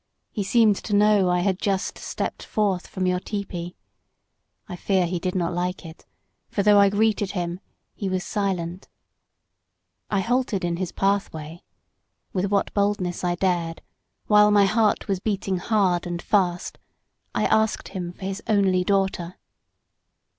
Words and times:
He 0.31 0.41
seemed 0.41 0.77
to 0.77 0.95
know 0.95 1.29
I 1.29 1.41
had 1.41 1.59
just 1.59 1.99
stepped 1.99 2.41
forth 2.41 2.87
from 2.87 3.05
your 3.05 3.19
tepee. 3.19 3.75
I 4.67 4.75
fear 4.75 5.05
he 5.05 5.19
did 5.19 5.35
not 5.35 5.53
like 5.53 5.85
it, 5.85 6.07
for 6.49 6.63
though 6.63 6.79
I 6.79 6.89
greeted 6.89 7.33
him, 7.33 7.59
he 7.93 8.09
was 8.09 8.23
silent. 8.23 8.87
I 10.09 10.21
halted 10.21 10.65
in 10.65 10.77
his 10.77 10.91
pathway. 10.91 11.61
With 12.33 12.45
what 12.45 12.73
boldness 12.73 13.23
I 13.23 13.35
dared, 13.35 13.83
while 14.25 14.49
my 14.49 14.65
heart 14.65 15.07
was 15.07 15.19
beating 15.19 15.57
hard 15.57 16.07
and 16.07 16.19
fast, 16.19 16.79
I 17.35 17.45
asked 17.45 17.89
him 17.89 18.11
for 18.11 18.25
his 18.25 18.41
only 18.47 18.83
daughter. 18.83 19.35